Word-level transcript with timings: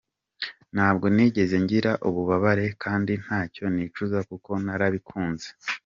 Ntabwo 0.75 1.05
nigeze 1.15 1.55
ngira 1.63 1.91
ububabare 2.07 2.67
kandi 2.83 3.13
ntacyo 3.23 3.65
nicuza 3.75 4.19
kuko 4.29 4.49
narabikunze. 4.65 5.47